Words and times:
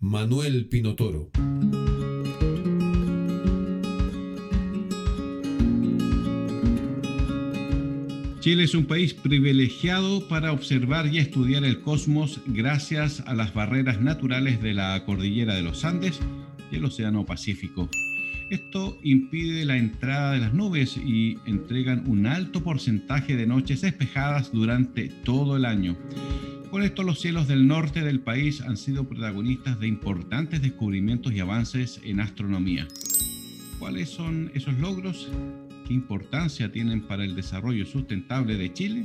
Manuel 0.00 0.66
Pinotoro. 0.66 1.30
Chile 8.40 8.64
es 8.64 8.74
un 8.74 8.84
país 8.84 9.14
privilegiado 9.14 10.28
para 10.28 10.52
observar 10.52 11.12
y 11.12 11.18
estudiar 11.18 11.64
el 11.64 11.80
cosmos 11.80 12.40
gracias 12.46 13.20
a 13.26 13.34
las 13.34 13.54
barreras 13.54 14.00
naturales 14.00 14.62
de 14.62 14.74
la 14.74 15.02
cordillera 15.04 15.54
de 15.54 15.62
los 15.62 15.84
Andes 15.84 16.20
y 16.70 16.76
el 16.76 16.84
Océano 16.84 17.24
Pacífico. 17.24 17.88
Esto 18.50 18.98
impide 19.02 19.64
la 19.64 19.76
entrada 19.76 20.32
de 20.32 20.40
las 20.40 20.54
nubes 20.54 20.96
y 20.96 21.38
entregan 21.46 22.04
un 22.06 22.26
alto 22.26 22.62
porcentaje 22.62 23.34
de 23.34 23.46
noches 23.46 23.80
despejadas 23.80 24.52
durante 24.52 25.08
todo 25.24 25.56
el 25.56 25.64
año. 25.64 25.96
Con 26.70 26.82
esto 26.82 27.04
los 27.04 27.20
cielos 27.20 27.46
del 27.46 27.68
norte 27.68 28.02
del 28.02 28.20
país 28.20 28.60
han 28.60 28.76
sido 28.76 29.04
protagonistas 29.04 29.78
de 29.78 29.86
importantes 29.86 30.60
descubrimientos 30.60 31.32
y 31.32 31.40
avances 31.40 32.00
en 32.04 32.20
astronomía. 32.20 32.88
¿Cuáles 33.78 34.10
son 34.10 34.50
esos 34.52 34.74
logros? 34.78 35.28
¿Qué 35.86 35.94
importancia 35.94 36.72
tienen 36.72 37.02
para 37.02 37.24
el 37.24 37.36
desarrollo 37.36 37.86
sustentable 37.86 38.56
de 38.56 38.72
Chile? 38.72 39.04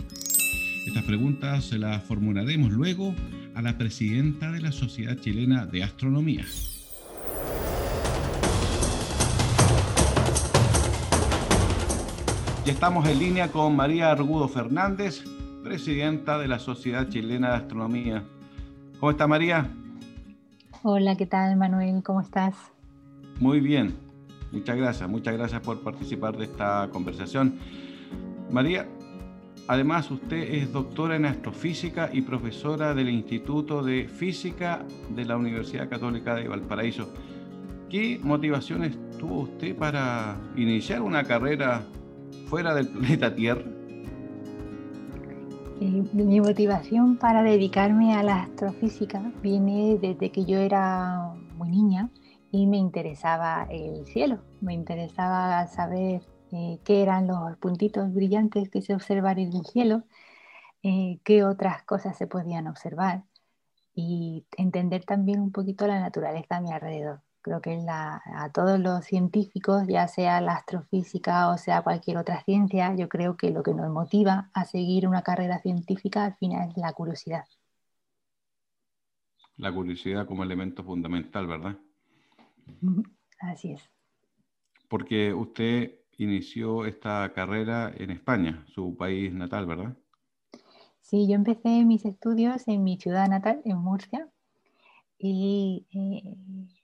Estas 0.87 1.03
preguntas 1.03 1.65
se 1.65 1.77
las 1.77 2.03
formularemos 2.03 2.71
luego 2.71 3.15
a 3.53 3.61
la 3.61 3.77
presidenta 3.77 4.51
de 4.51 4.61
la 4.61 4.71
Sociedad 4.71 5.15
Chilena 5.17 5.65
de 5.67 5.83
Astronomía. 5.83 6.45
Ya 12.65 12.73
estamos 12.73 13.07
en 13.07 13.19
línea 13.19 13.51
con 13.51 13.75
María 13.75 14.11
Argudo 14.11 14.47
Fernández, 14.47 15.23
presidenta 15.61 16.37
de 16.37 16.47
la 16.47 16.59
Sociedad 16.59 17.07
Chilena 17.09 17.49
de 17.49 17.55
Astronomía. 17.55 18.23
¿Cómo 18.99 19.11
está 19.11 19.27
María? 19.27 19.69
Hola, 20.83 21.15
¿qué 21.15 21.25
tal 21.25 21.55
Manuel? 21.57 22.01
¿Cómo 22.03 22.21
estás? 22.21 22.55
Muy 23.39 23.59
bien, 23.59 23.95
muchas 24.51 24.75
gracias, 24.75 25.09
muchas 25.09 25.35
gracias 25.35 25.61
por 25.61 25.81
participar 25.81 26.37
de 26.37 26.45
esta 26.45 26.89
conversación. 26.91 27.59
María, 28.49 28.87
además 29.67 30.09
usted 30.11 30.53
es 30.53 30.71
doctora 30.71 31.15
en 31.15 31.25
astrofísica 31.25 32.09
y 32.11 32.21
profesora 32.21 32.93
del 32.93 33.09
Instituto 33.09 33.83
de 33.83 34.07
Física 34.07 34.85
de 35.09 35.25
la 35.25 35.37
Universidad 35.37 35.89
Católica 35.89 36.35
de 36.35 36.47
Valparaíso. 36.47 37.09
¿Qué 37.89 38.19
motivaciones 38.23 38.97
tuvo 39.17 39.41
usted 39.41 39.75
para 39.75 40.37
iniciar 40.55 41.01
una 41.01 41.23
carrera 41.23 41.83
fuera 42.47 42.73
del 42.73 42.87
planeta 42.87 43.35
Tierra? 43.35 43.80
Mi 45.81 46.39
motivación 46.39 47.17
para 47.17 47.41
dedicarme 47.41 48.13
a 48.13 48.21
la 48.21 48.43
astrofísica 48.43 49.19
viene 49.41 49.97
desde 49.99 50.31
que 50.31 50.45
yo 50.45 50.59
era 50.59 51.33
muy 51.57 51.71
niña 51.71 52.11
y 52.51 52.67
me 52.67 52.77
interesaba 52.77 53.65
el 53.67 54.05
cielo, 54.05 54.43
me 54.61 54.75
interesaba 54.75 55.65
saber 55.65 56.21
eh, 56.51 56.77
qué 56.83 57.01
eran 57.01 57.25
los 57.25 57.57
puntitos 57.57 58.13
brillantes 58.13 58.69
que 58.69 58.83
se 58.83 58.93
observan 58.93 59.39
en 59.39 59.55
el 59.55 59.65
cielo, 59.65 60.03
eh, 60.83 61.17
qué 61.23 61.43
otras 61.43 61.81
cosas 61.81 62.15
se 62.15 62.27
podían 62.27 62.67
observar 62.67 63.23
y 63.95 64.45
entender 64.57 65.03
también 65.03 65.39
un 65.39 65.51
poquito 65.51 65.87
la 65.87 65.99
naturaleza 65.99 66.57
a 66.57 66.61
mi 66.61 66.71
alrededor. 66.71 67.21
Creo 67.43 67.59
que 67.59 67.83
a 67.87 68.51
todos 68.53 68.79
los 68.79 69.03
científicos, 69.03 69.87
ya 69.87 70.07
sea 70.07 70.41
la 70.41 70.53
astrofísica 70.53 71.49
o 71.49 71.57
sea 71.57 71.81
cualquier 71.81 72.17
otra 72.17 72.43
ciencia, 72.43 72.95
yo 72.95 73.09
creo 73.09 73.35
que 73.35 73.49
lo 73.49 73.63
que 73.63 73.73
nos 73.73 73.89
motiva 73.89 74.51
a 74.53 74.65
seguir 74.65 75.07
una 75.07 75.23
carrera 75.23 75.59
científica 75.59 76.25
al 76.25 76.35
final 76.35 76.69
es 76.69 76.77
la 76.77 76.93
curiosidad. 76.93 77.45
La 79.57 79.73
curiosidad 79.73 80.27
como 80.27 80.43
elemento 80.43 80.83
fundamental, 80.83 81.47
¿verdad? 81.47 81.77
Así 83.39 83.73
es. 83.73 83.89
Porque 84.87 85.33
usted 85.33 85.99
inició 86.17 86.85
esta 86.85 87.31
carrera 87.33 87.91
en 87.95 88.11
España, 88.11 88.63
su 88.67 88.95
país 88.95 89.33
natal, 89.33 89.65
¿verdad? 89.65 89.97
Sí, 90.99 91.27
yo 91.27 91.35
empecé 91.35 91.83
mis 91.85 92.05
estudios 92.05 92.67
en 92.67 92.83
mi 92.83 92.97
ciudad 92.97 93.27
natal, 93.27 93.61
en 93.65 93.77
Murcia, 93.77 94.30
y 95.23 95.85
eh, 95.93 96.35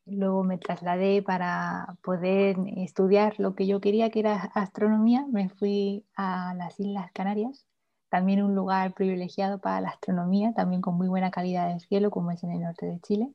luego 0.05 0.43
me 0.43 0.59
trasladé 0.59 1.23
para 1.23 1.97
poder 2.03 2.57
estudiar 2.77 3.33
lo 3.39 3.55
que 3.55 3.65
yo 3.65 3.81
quería, 3.81 4.11
que 4.11 4.19
era 4.19 4.35
astronomía. 4.53 5.25
Me 5.31 5.49
fui 5.49 6.05
a 6.15 6.53
las 6.53 6.79
Islas 6.79 7.11
Canarias, 7.13 7.65
también 8.09 8.43
un 8.43 8.53
lugar 8.53 8.93
privilegiado 8.93 9.59
para 9.59 9.81
la 9.81 9.89
astronomía, 9.89 10.53
también 10.53 10.81
con 10.81 10.95
muy 10.97 11.07
buena 11.07 11.31
calidad 11.31 11.69
del 11.69 11.81
cielo, 11.81 12.11
como 12.11 12.29
es 12.29 12.43
en 12.43 12.51
el 12.51 12.61
norte 12.61 12.85
de 12.85 12.99
Chile. 12.99 13.33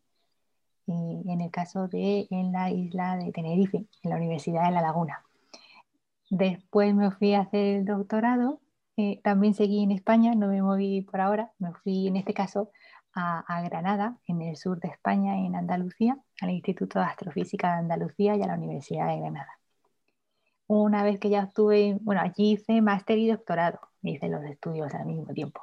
Y 0.87 1.23
en 1.31 1.41
el 1.41 1.51
caso 1.51 1.89
de 1.89 2.29
en 2.31 2.53
la 2.53 2.71
isla 2.71 3.17
de 3.17 3.33
Tenerife, 3.33 3.87
en 4.03 4.11
la 4.11 4.17
Universidad 4.17 4.67
de 4.67 4.71
La 4.73 4.83
Laguna. 4.83 5.25
Después 6.31 6.95
me 6.95 7.11
fui 7.11 7.35
a 7.35 7.41
hacer 7.41 7.79
el 7.79 7.85
doctorado, 7.85 8.61
eh, 8.97 9.21
también 9.23 9.55
seguí 9.55 9.83
en 9.83 9.91
España, 9.91 10.35
no 10.35 10.49
me 10.49 10.63
moví 10.63 11.03
por 11.03 11.21
ahora, 11.21 11.53
me 11.59 11.73
fui 11.73 12.07
en 12.07 12.17
este 12.17 12.35
caso 12.35 12.71
a, 13.15 13.63
Granada, 13.63 14.19
en 14.27 14.43
el 14.43 14.57
sur 14.57 14.81
de 14.81 14.89
España, 14.89 15.39
en 15.39 15.55
Andalucía, 15.57 16.19
al 16.41 16.51
Instituto 16.51 16.99
de 16.99 17.07
Astrofísica 17.07 17.73
de 17.73 17.79
Andalucía 17.81 18.37
y 18.37 18.43
a 18.43 18.47
la 18.47 18.55
Universidad 18.55 19.09
de 19.09 19.21
Granada. 19.21 19.59
Una 20.67 21.03
vez 21.05 21.19
que 21.21 21.31
ya 21.31 21.43
estuve, 21.43 21.99
bueno, 22.01 22.23
allí 22.23 22.53
hice 22.53 22.81
máster 22.81 23.19
y 23.19 23.29
doctorado, 23.29 23.81
hice 24.03 24.29
los 24.29 24.43
estudios 24.45 24.93
al 24.95 25.07
mismo 25.07 25.33
tiempo. 25.35 25.61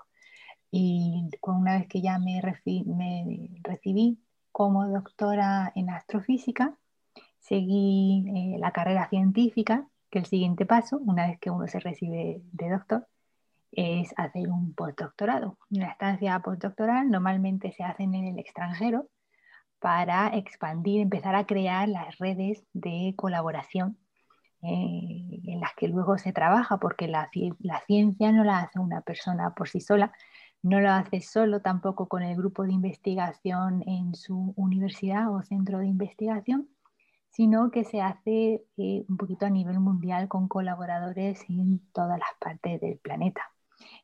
Y 0.72 1.30
una 1.42 1.80
vez 1.80 1.88
que 1.88 2.02
ya 2.02 2.20
me, 2.20 2.42
me 2.86 3.50
recibí 3.64 4.20
como 4.52 4.88
doctora 4.88 5.72
en 5.76 5.90
astrofísica, 5.90 6.78
seguí 7.40 8.26
eh, 8.56 8.60
la 8.60 8.72
carrera 8.72 9.10
científica, 9.10 9.88
que 10.10 10.20
el 10.20 10.26
siguiente 10.26 10.66
paso, 10.66 10.98
una 11.00 11.28
vez 11.28 11.40
que 11.40 11.50
uno 11.52 11.68
se 11.68 11.80
recibe 11.80 12.42
de 12.52 12.70
doctor, 12.70 13.08
es 13.72 14.14
hacer 14.18 14.50
un 14.50 14.74
postdoctorado. 14.74 15.58
Una 15.70 15.88
estancia 15.92 16.40
postdoctoral 16.40 17.10
normalmente 17.10 17.72
se 17.72 17.84
hacen 17.84 18.16
en 18.16 18.26
el 18.26 18.40
extranjero 18.40 19.10
para 19.80 20.30
expandir, 20.36 21.02
empezar 21.02 21.36
a 21.36 21.46
crear 21.46 21.88
las 21.88 22.18
redes 22.18 22.66
de 22.74 23.14
colaboración 23.16 23.98
eh, 24.62 25.42
en 25.46 25.62
las 25.62 25.74
que 25.76 25.88
luego 25.88 26.18
se 26.18 26.34
trabaja, 26.34 26.80
porque 26.80 27.08
la, 27.08 27.30
la, 27.60 27.80
ciencia 27.88 28.32
no 28.32 28.44
la 28.44 28.60
hace 28.60 28.80
una 28.80 29.02
persona 29.02 29.54
por 29.56 29.70
sí 29.70 29.80
sola, 29.80 30.12
no 30.62 30.82
lo 30.82 30.92
hace 30.92 31.22
solo 31.22 31.62
tampoco 31.62 32.10
con 32.10 32.24
el 32.24 32.36
grupo 32.36 32.64
de 32.64 32.74
investigación 32.74 33.84
en 33.88 34.16
su 34.16 34.54
universidad 34.58 35.34
o 35.34 35.42
centro 35.44 35.80
de 35.80 35.88
investigación, 35.88 36.68
sino 37.30 37.72
que 37.72 37.86
se 37.86 38.02
hace 38.02 38.66
eh, 38.78 39.06
un 39.08 39.18
poquito 39.18 39.46
a 39.46 39.50
nivel 39.50 39.80
mundial 39.80 40.28
con 40.28 40.48
colaboradores 40.50 41.42
en 41.50 41.80
todas 41.94 42.20
las 42.20 42.30
partes 42.40 42.82
del 42.82 42.98
planeta. 43.00 43.42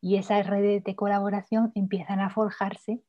Y 0.02 0.18
esas 0.18 0.48
redes 0.48 0.84
de 0.84 0.96
colaboración 0.96 1.72
empiezan 1.76 2.20
a 2.20 2.30
forjarse 2.30 3.02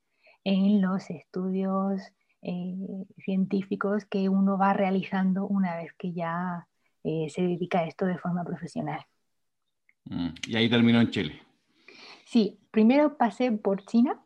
en 0.44 0.80
los 0.80 1.10
estudios 1.10 2.00
eh, 2.42 2.76
científicos 3.18 4.04
que 4.04 4.28
uno 4.28 4.56
va 4.56 4.72
realizando 4.72 5.46
una 5.46 5.76
vez 5.76 5.92
que 5.98 6.12
ya 6.12 6.68
eh, 7.02 7.28
se 7.30 7.42
dedica 7.42 7.80
a 7.80 7.86
esto 7.86 8.06
de 8.06 8.18
forma 8.18 8.44
profesional. 8.44 9.00
Mm, 10.04 10.28
y 10.46 10.56
ahí 10.56 10.70
terminó 10.70 11.00
en 11.00 11.10
Chile. 11.10 11.42
Sí, 12.24 12.58
primero 12.70 13.16
pasé 13.16 13.52
por 13.52 13.84
China, 13.84 14.20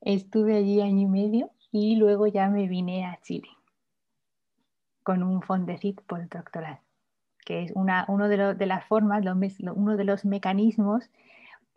estuve 0.00 0.56
allí 0.56 0.80
año 0.80 1.02
y 1.02 1.06
medio 1.06 1.50
y 1.70 1.96
luego 1.96 2.26
ya 2.26 2.48
me 2.48 2.66
vine 2.68 3.04
a 3.06 3.18
Chile 3.22 3.48
con 5.02 5.22
un 5.22 5.40
Fondecit 5.42 6.02
postdoctoral, 6.02 6.80
que 7.44 7.62
es 7.64 7.72
una 7.74 8.04
uno 8.08 8.28
de, 8.28 8.54
de 8.54 8.66
las 8.66 8.84
formas, 8.84 9.24
uno 9.74 9.96
de 9.96 10.04
los 10.04 10.24
mecanismos 10.26 11.10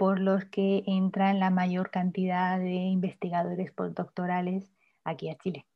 por 0.01 0.19
los 0.19 0.45
que 0.45 0.81
entran 0.88 1.39
la 1.39 1.51
mayor 1.51 1.92
cantidad 1.92 2.57
de 2.57 2.74
investigadores 2.74 3.71
postdoctorales 3.71 4.74
aquí 5.03 5.30
a 5.30 5.38
Chile. 5.38 5.68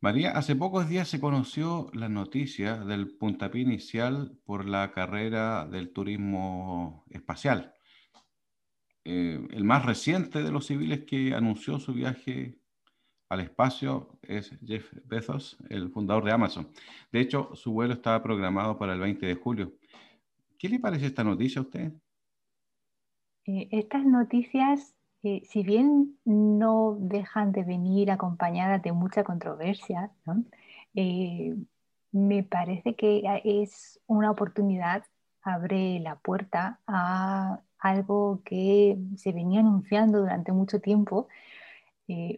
María, 0.00 0.30
hace 0.30 0.56
pocos 0.56 0.88
días 0.88 1.08
se 1.08 1.20
conoció 1.20 1.90
la 1.92 2.08
noticia 2.08 2.78
del 2.78 3.14
puntapié 3.18 3.60
inicial 3.60 4.38
por 4.46 4.66
la 4.66 4.92
carrera 4.92 5.66
del 5.66 5.92
turismo 5.92 7.04
espacial. 7.10 7.74
Eh, 9.04 9.46
el 9.50 9.64
más 9.64 9.84
reciente 9.84 10.42
de 10.42 10.50
los 10.50 10.64
civiles 10.64 11.04
que 11.04 11.34
anunció 11.34 11.78
su 11.80 11.92
viaje 11.92 12.60
al 13.28 13.40
espacio 13.40 14.18
es 14.22 14.58
Jeff 14.64 14.90
Bezos, 15.04 15.58
el 15.68 15.90
fundador 15.90 16.24
de 16.24 16.32
Amazon. 16.32 16.72
De 17.12 17.20
hecho, 17.20 17.50
su 17.56 17.72
vuelo 17.72 17.92
estaba 17.92 18.22
programado 18.22 18.78
para 18.78 18.94
el 18.94 19.00
20 19.00 19.26
de 19.26 19.34
julio. 19.34 19.74
¿Qué 20.58 20.70
le 20.70 20.80
parece 20.80 21.04
esta 21.04 21.22
noticia 21.22 21.58
a 21.58 21.64
usted? 21.64 21.92
Eh, 23.46 23.68
estas 23.72 24.04
noticias, 24.04 24.94
eh, 25.24 25.42
si 25.44 25.62
bien 25.62 26.18
no 26.24 26.96
dejan 27.00 27.52
de 27.52 27.64
venir 27.64 28.10
acompañadas 28.10 28.82
de 28.82 28.92
mucha 28.92 29.24
controversia, 29.24 30.12
eh, 30.94 31.56
me 32.12 32.42
parece 32.44 32.94
que 32.94 33.22
es 33.44 34.00
una 34.06 34.30
oportunidad, 34.30 35.04
abre 35.42 35.98
la 36.00 36.16
puerta 36.16 36.80
a 36.86 37.60
algo 37.78 38.42
que 38.44 38.98
se 39.16 39.32
venía 39.32 39.60
anunciando 39.60 40.20
durante 40.20 40.52
mucho 40.52 40.80
tiempo. 40.80 41.28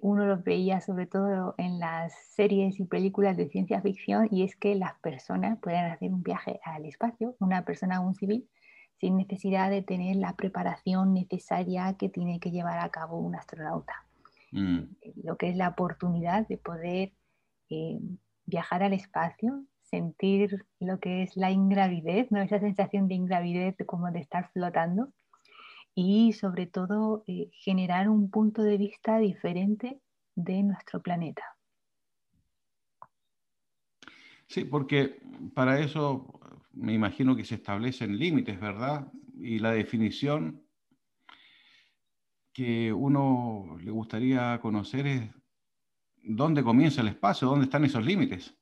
uno 0.02 0.26
lo 0.26 0.38
veía 0.42 0.80
sobre 0.80 1.06
todo 1.06 1.54
en 1.58 1.78
las 1.80 2.12
series 2.36 2.78
y 2.80 2.84
películas 2.84 3.36
de 3.36 3.48
ciencia 3.48 3.80
ficción 3.82 4.28
y 4.30 4.44
es 4.44 4.56
que 4.56 4.74
las 4.76 4.94
personas 5.00 5.58
pueden 5.60 5.84
hacer 5.86 6.12
un 6.12 6.22
viaje 6.22 6.60
al 6.64 6.86
espacio, 6.86 7.36
una 7.40 7.64
persona, 7.64 8.00
un 8.00 8.14
civil, 8.14 8.48
sin 9.04 9.18
necesidad 9.18 9.68
de 9.68 9.82
tener 9.82 10.16
la 10.16 10.34
preparación 10.34 11.12
necesaria 11.12 11.94
que 11.98 12.08
tiene 12.08 12.40
que 12.40 12.50
llevar 12.50 12.78
a 12.78 12.88
cabo 12.88 13.18
un 13.18 13.34
astronauta. 13.34 14.06
Mm. 14.50 14.78
Lo 15.22 15.36
que 15.36 15.50
es 15.50 15.56
la 15.56 15.68
oportunidad 15.68 16.48
de 16.48 16.56
poder 16.56 17.12
eh, 17.68 18.00
viajar 18.46 18.82
al 18.82 18.94
espacio, 18.94 19.62
sentir 19.82 20.64
lo 20.80 21.00
que 21.00 21.22
es 21.22 21.36
la 21.36 21.50
ingravidez, 21.50 22.32
¿no? 22.32 22.40
esa 22.40 22.60
sensación 22.60 23.06
de 23.06 23.14
ingravidez 23.14 23.76
como 23.84 24.10
de 24.10 24.20
estar 24.20 24.50
flotando 24.52 25.12
y 25.94 26.32
sobre 26.32 26.66
todo 26.66 27.24
eh, 27.26 27.50
generar 27.52 28.08
un 28.08 28.30
punto 28.30 28.62
de 28.62 28.78
vista 28.78 29.18
diferente 29.18 30.00
de 30.34 30.62
nuestro 30.62 31.02
planeta. 31.02 31.53
Sí, 34.48 34.64
porque 34.64 35.20
para 35.54 35.80
eso 35.80 36.40
me 36.72 36.92
imagino 36.92 37.36
que 37.36 37.44
se 37.44 37.56
establecen 37.56 38.18
límites, 38.18 38.60
¿verdad? 38.60 39.10
Y 39.36 39.58
la 39.58 39.72
definición 39.72 40.62
que 42.52 42.92
uno 42.92 43.76
le 43.80 43.90
gustaría 43.90 44.60
conocer 44.60 45.06
es 45.06 45.30
dónde 46.22 46.62
comienza 46.62 47.00
el 47.00 47.08
espacio, 47.08 47.48
dónde 47.48 47.64
están 47.64 47.84
esos 47.84 48.04
límites. 48.04 48.56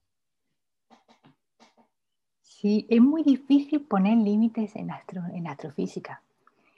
Sí, 2.40 2.87
es 2.88 3.00
muy 3.00 3.23
difícil 3.23 3.82
poner 3.82 4.17
límites 4.19 4.76
en, 4.76 4.88
en 5.34 5.46
astrofísica, 5.46 6.23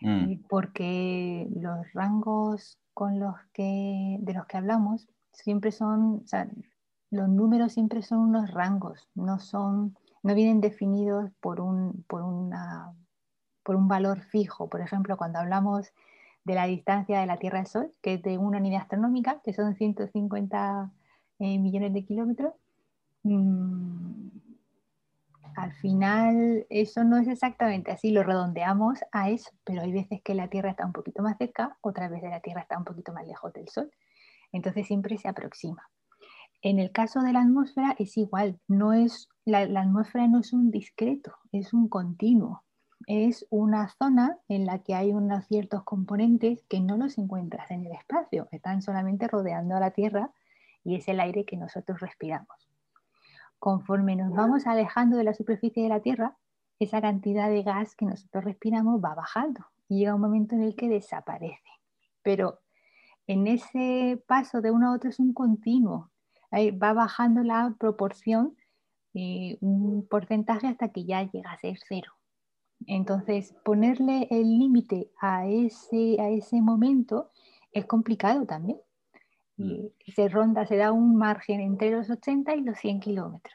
mm. 0.00 0.30
eh, 0.30 0.40
porque 0.48 1.46
los 1.54 1.92
rangos 1.92 2.78
con 2.94 3.20
los 3.20 3.34
que, 3.52 4.16
de 4.20 4.32
los 4.32 4.46
que 4.46 4.56
hablamos 4.56 5.06
siempre 5.32 5.72
son, 5.72 6.22
o 6.24 6.26
sea, 6.26 6.48
los 7.14 7.28
números 7.28 7.72
siempre 7.72 8.02
son 8.02 8.19
unos 8.19 8.50
rangos, 8.50 9.08
no 9.14 9.38
son 9.38 9.96
no 10.25 10.34
vienen 10.34 10.61
definidos 10.61 11.31
por 11.40 11.61
un, 11.61 12.02
por, 12.08 12.22
por 13.62 13.76
un 13.76 13.88
valor 13.88 14.22
fijo. 14.22 14.69
Por 14.69 14.81
ejemplo, 14.81 15.19
cuando 15.19 15.38
hablamos 15.38 15.93
de 16.44 16.55
la 16.55 16.64
distancia 16.64 17.20
de 17.20 17.26
la 17.26 17.37
Tierra 17.37 17.61
al 17.61 17.66
Sol, 17.66 17.93
que 18.02 18.14
es 18.14 18.22
de 18.22 18.38
una 18.38 18.58
unidad 18.58 18.81
astronómica, 18.81 19.40
que 19.44 19.52
son 19.52 19.76
150 19.76 20.90
eh, 21.40 21.58
millones 21.58 21.93
de 21.93 22.05
kilómetros, 22.06 22.55
mm, 23.22 24.28
al 25.56 25.72
final 25.75 26.66
eso 26.70 27.05
no 27.05 27.19
es 27.19 27.28
exactamente 27.28 27.93
así, 27.93 28.11
lo 28.11 28.22
redondeamos 28.22 29.00
a 29.12 29.28
eso, 29.28 29.50
pero 29.62 29.82
hay 29.82 29.93
veces 29.93 30.22
que 30.22 30.34
la 30.34 30.49
Tierra 30.49 30.70
está 30.70 30.87
un 30.87 30.93
poquito 30.94 31.22
más 31.22 31.37
cerca, 31.37 31.76
otras 31.82 32.11
veces 32.11 32.31
la 32.31 32.40
Tierra 32.40 32.62
está 32.62 32.78
un 32.78 32.84
poquito 32.84 33.12
más 33.12 33.26
lejos 33.26 33.52
del 33.52 33.69
Sol. 33.69 33.90
Entonces 34.52 34.87
siempre 34.87 35.19
se 35.19 35.28
aproxima. 35.28 35.87
En 36.64 36.78
el 36.78 36.93
caso 36.93 37.20
de 37.20 37.34
la 37.34 37.43
atmósfera 37.43 37.94
es 37.99 38.16
igual, 38.16 38.58
no 38.69 38.94
es, 38.94 39.28
la, 39.44 39.58
atmósfera 39.58 40.26
no 40.28 40.38
es 40.38 40.55
un 40.55 40.70
discreto, 40.70 41.37
es 41.52 41.75
un 41.75 41.90
continuo. 41.90 42.64
Es 43.06 43.46
una 43.50 43.90
zona 43.90 44.38
en 44.49 44.64
la 44.64 44.78
que 44.78 44.94
hay 44.94 45.12
unos 45.12 45.46
ciertos 45.46 45.82
componentes 45.82 46.64
que 46.70 46.81
no 46.81 46.96
los 46.96 47.19
encuentras 47.19 47.70
en 47.70 47.84
el 47.84 47.93
espacio, 47.93 48.49
están 48.50 48.81
solamente 48.81 49.28
rodeando 49.28 49.76
a 49.76 49.81
la 49.81 49.90
Tierra 49.90 50.31
y 50.82 50.94
es 50.94 51.06
el 51.06 51.20
aire 51.20 51.44
que 51.44 51.58
nosotros 51.58 52.00
respiramos. 52.00 52.70
Conforme 53.58 54.16
nos 54.16 54.32
vamos 54.32 54.66
alejando 54.66 55.19
de 55.19 55.25
la 55.25 55.34
superficie 55.34 55.82
de 55.82 55.90
la 55.90 56.00
Tierra, 56.00 56.38
esa 56.78 57.02
cantidad 57.02 57.50
de 57.50 57.62
gas 57.62 57.94
que 57.94 58.06
nosotros 58.06 58.43
respiramos 58.43 59.05
va 59.05 59.14
bajando 59.14 59.66
y 59.87 59.99
llega 59.99 60.14
un 60.14 60.22
momento 60.22 60.55
en 60.55 60.62
el 60.62 60.75
que 60.75 60.88
desaparece. 60.88 61.61
Pero 62.22 62.61
en 63.26 63.49
ese 63.49 64.25
paso 64.26 64.62
de 64.62 64.70
uno 64.70 64.88
a 64.88 64.94
otro 64.94 65.11
es 65.11 65.20
un 65.20 65.34
continuo, 65.34 66.11
va 66.72 66.92
bajando 66.92 67.42
la 67.42 67.74
proporción, 67.78 68.56
eh, 69.14 69.58
un 69.60 70.06
porcentaje 70.08 70.66
hasta 70.66 70.90
que 70.90 71.04
ya 71.04 71.22
llega 71.22 71.52
a 71.52 71.60
ser 71.60 71.78
cero. 71.88 72.12
Entonces, 72.86 73.54
ponerle 73.64 74.28
el 74.30 74.58
límite 74.58 75.10
a 75.20 75.46
ese, 75.46 76.16
a 76.20 76.28
ese 76.30 76.60
momento 76.60 77.30
es 77.72 77.86
complicado 77.86 78.44
también. 78.46 78.78
Y 79.56 79.64
mm. 79.64 80.12
se 80.14 80.28
ronda, 80.28 80.66
se 80.66 80.76
da 80.76 80.92
un 80.92 81.16
margen 81.16 81.60
entre 81.60 81.90
los 81.90 82.10
80 82.10 82.56
y 82.56 82.62
los 82.62 82.78
100 82.78 83.00
kilómetros. 83.00 83.54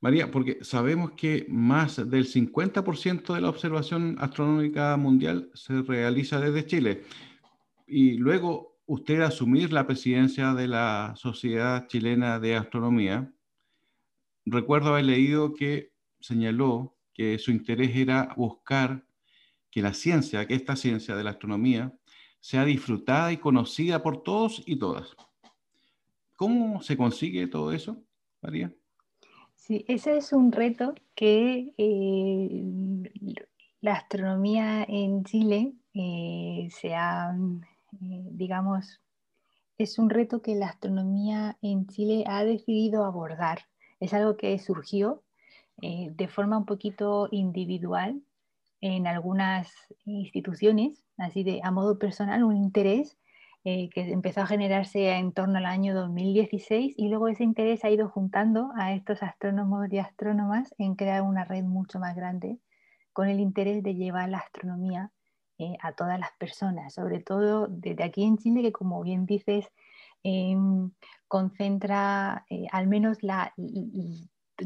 María, 0.00 0.30
porque 0.30 0.58
sabemos 0.62 1.12
que 1.12 1.46
más 1.48 1.96
del 2.10 2.26
50% 2.26 3.34
de 3.34 3.40
la 3.40 3.48
observación 3.48 4.16
astronómica 4.18 4.96
mundial 4.96 5.50
se 5.54 5.80
realiza 5.82 6.40
desde 6.40 6.66
Chile. 6.66 7.04
Y 7.86 8.14
luego 8.18 8.71
usted 8.92 9.22
asumir 9.22 9.72
la 9.72 9.86
presidencia 9.86 10.52
de 10.52 10.68
la 10.68 11.14
Sociedad 11.16 11.88
Chilena 11.88 12.38
de 12.38 12.56
Astronomía, 12.56 13.32
recuerdo 14.44 14.90
haber 14.90 15.06
leído 15.06 15.54
que 15.54 15.92
señaló 16.20 16.94
que 17.14 17.38
su 17.38 17.52
interés 17.52 17.96
era 17.96 18.34
buscar 18.36 19.06
que 19.70 19.80
la 19.80 19.94
ciencia, 19.94 20.46
que 20.46 20.54
esta 20.54 20.76
ciencia 20.76 21.16
de 21.16 21.24
la 21.24 21.30
astronomía, 21.30 21.90
sea 22.40 22.66
disfrutada 22.66 23.32
y 23.32 23.38
conocida 23.38 24.02
por 24.02 24.22
todos 24.22 24.62
y 24.66 24.76
todas. 24.76 25.16
¿Cómo 26.36 26.82
se 26.82 26.94
consigue 26.94 27.46
todo 27.46 27.72
eso, 27.72 27.96
María? 28.42 28.74
Sí, 29.54 29.86
ese 29.88 30.18
es 30.18 30.34
un 30.34 30.52
reto 30.52 30.94
que 31.14 31.72
eh, 31.78 33.10
la 33.80 33.94
astronomía 33.94 34.84
en 34.86 35.24
Chile 35.24 35.72
eh, 35.94 36.68
se 36.70 36.94
ha 36.94 37.34
eh, 38.00 38.28
digamos, 38.32 39.00
es 39.78 39.98
un 39.98 40.10
reto 40.10 40.42
que 40.42 40.54
la 40.54 40.68
astronomía 40.68 41.58
en 41.62 41.86
Chile 41.86 42.24
ha 42.26 42.44
decidido 42.44 43.04
abordar. 43.04 43.60
Es 44.00 44.14
algo 44.14 44.36
que 44.36 44.58
surgió 44.58 45.22
eh, 45.80 46.10
de 46.14 46.28
forma 46.28 46.58
un 46.58 46.66
poquito 46.66 47.28
individual 47.30 48.22
en 48.80 49.06
algunas 49.06 49.72
instituciones, 50.04 51.04
así 51.16 51.44
de 51.44 51.60
a 51.62 51.70
modo 51.70 51.98
personal, 51.98 52.44
un 52.44 52.56
interés 52.56 53.16
eh, 53.64 53.88
que 53.90 54.10
empezó 54.10 54.40
a 54.40 54.46
generarse 54.46 55.10
en 55.10 55.32
torno 55.32 55.58
al 55.58 55.66
año 55.66 55.94
2016 55.94 56.94
y 56.96 57.08
luego 57.08 57.28
ese 57.28 57.44
interés 57.44 57.84
ha 57.84 57.90
ido 57.90 58.08
juntando 58.08 58.72
a 58.76 58.92
estos 58.92 59.22
astrónomos 59.22 59.86
y 59.92 59.98
astrónomas 59.98 60.74
en 60.78 60.96
crear 60.96 61.22
una 61.22 61.44
red 61.44 61.62
mucho 61.62 62.00
más 62.00 62.16
grande 62.16 62.58
con 63.12 63.28
el 63.28 63.38
interés 63.38 63.84
de 63.84 63.94
llevar 63.94 64.30
la 64.30 64.38
astronomía 64.38 65.12
eh, 65.62 65.76
a 65.80 65.92
todas 65.92 66.18
las 66.18 66.32
personas, 66.38 66.94
sobre 66.94 67.20
todo 67.20 67.68
desde 67.68 68.02
aquí 68.02 68.24
en 68.24 68.36
Chile, 68.38 68.62
que 68.62 68.72
como 68.72 69.00
bien 69.02 69.26
dices, 69.26 69.70
em, 70.24 70.90
concentra 71.28 72.44
eh, 72.50 72.66
al 72.72 72.88
menos 72.88 73.22
la, 73.22 73.54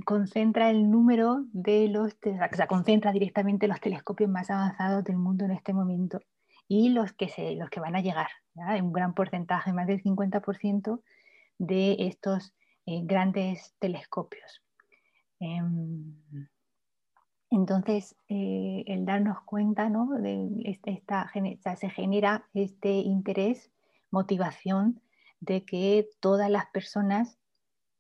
concentra 0.05 0.71
el 0.71 0.91
número 0.91 1.45
de 1.53 1.89
los, 1.89 2.15
o 2.15 2.57
sea, 2.57 2.67
concentra 2.67 3.13
directamente 3.13 3.69
los 3.69 3.81
telescopios 3.81 4.31
más 4.31 4.51
avanzados 4.51 5.05
del 5.05 5.19
mundo 5.19 5.45
en 5.45 5.53
este 5.53 5.73
momento 5.75 6.21
y 6.69 6.89
los 6.89 7.13
que, 7.13 7.29
se, 7.29 7.55
los 7.57 7.69
que 7.71 7.81
van 7.81 7.95
a 7.95 8.01
llegar, 8.01 8.29
un 8.55 8.93
gran 8.93 9.15
porcentaje, 9.15 9.73
más 9.73 9.87
del 9.87 10.03
50% 10.03 11.01
de 11.59 11.97
estos 12.01 12.55
eh, 12.87 13.03
grandes 13.05 13.75
telescopios. 13.79 14.63
Em, 15.41 16.15
entonces, 17.51 18.17
eh, 18.29 18.85
el 18.87 19.05
darnos 19.05 19.41
cuenta 19.43 19.89
¿no? 19.89 20.09
de 20.19 20.79
esta, 20.85 21.31
se 21.77 21.91
genera 21.91 22.49
este 22.55 22.91
interés, 22.91 23.71
motivación 24.11 25.01
de 25.41 25.65
que 25.65 26.09
todas 26.21 26.51
las 26.51 26.67
personas 26.67 27.39